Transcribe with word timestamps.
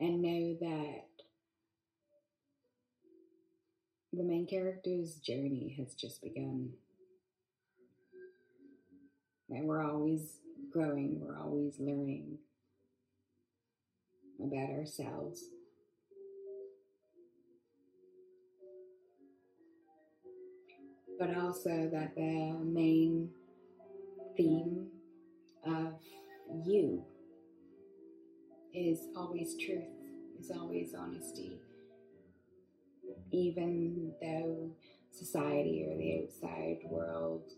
and 0.00 0.22
know 0.22 0.56
that 0.60 1.04
the 4.12 4.22
main 4.22 4.46
character's 4.46 5.16
journey 5.16 5.74
has 5.78 5.94
just 5.94 6.22
begun. 6.22 6.70
And 9.50 9.66
we're 9.66 9.82
always 9.84 10.38
growing, 10.72 11.20
we're 11.20 11.38
always 11.38 11.74
learning 11.78 12.38
about 14.40 14.70
ourselves. 14.70 15.44
But 21.18 21.36
also 21.36 21.88
that 21.92 22.14
the 22.16 22.58
main 22.64 23.30
theme 24.36 24.88
of 25.64 25.94
you 26.64 27.04
is 28.74 29.08
always 29.16 29.56
truth, 29.56 29.84
is 30.38 30.50
always 30.50 30.94
honesty. 30.94 31.60
Even 33.30 34.12
though 34.20 34.70
society 35.10 35.86
or 35.88 35.96
the 35.96 36.24
outside 36.24 36.78
world 36.90 37.50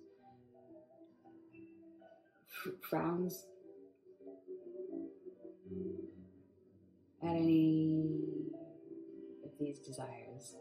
frowns 2.83 3.47
at 7.23 7.29
any 7.29 8.11
of 9.45 9.51
these 9.59 9.79
desires, 9.79 10.55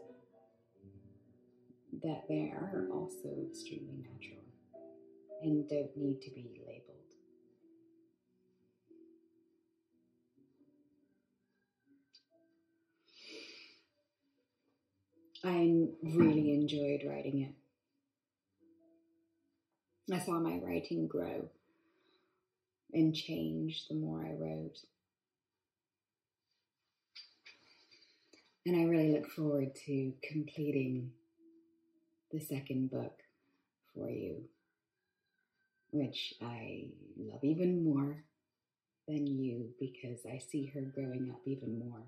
that 2.02 2.24
they 2.28 2.52
are 2.54 2.86
also 2.92 3.28
extremely 3.50 3.96
natural 4.10 4.44
and 5.42 5.68
don't 5.68 5.96
need 5.96 6.20
to 6.20 6.30
be 6.30 6.50
I 15.46 15.86
really 16.02 16.54
enjoyed 16.54 17.08
writing 17.08 17.42
it. 17.42 17.54
I 20.12 20.18
saw 20.18 20.40
my 20.40 20.58
writing 20.58 21.06
grow 21.06 21.48
and 22.92 23.14
change 23.14 23.86
the 23.86 23.94
more 23.94 24.26
I 24.26 24.32
wrote. 24.32 24.78
And 28.66 28.74
I 28.74 28.86
really 28.88 29.12
look 29.12 29.30
forward 29.30 29.76
to 29.86 30.12
completing 30.28 31.12
the 32.32 32.40
second 32.40 32.90
book 32.90 33.22
for 33.94 34.10
you, 34.10 34.48
which 35.92 36.34
I 36.42 36.88
love 37.16 37.44
even 37.44 37.84
more 37.84 38.24
than 39.06 39.28
you 39.28 39.68
because 39.78 40.26
I 40.26 40.38
see 40.38 40.66
her 40.74 40.80
growing 40.80 41.30
up 41.32 41.42
even 41.44 41.78
more. 41.78 42.02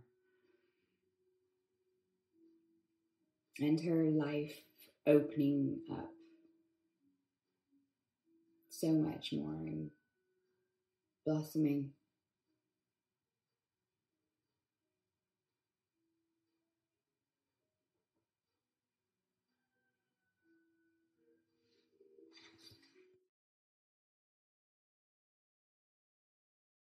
And 3.60 3.80
her 3.80 4.04
life 4.04 4.54
opening 5.06 5.80
up 5.90 6.10
so 8.68 8.92
much 8.92 9.32
more 9.32 9.54
and 9.54 9.90
blossoming 11.26 11.90